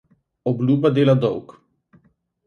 [0.51, 1.53] Obljuba dela dolg.